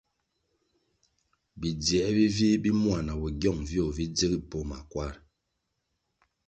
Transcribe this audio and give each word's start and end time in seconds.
Bidziē 1.59 2.05
bi 2.15 2.25
vih 2.35 2.57
bi 2.63 2.69
mua 2.81 2.99
na 3.05 3.13
bogyong 3.21 3.61
viogo 3.69 3.93
vi 3.97 4.05
dzil 4.15 4.33
poh 4.49 4.65
makwar. 4.69 5.13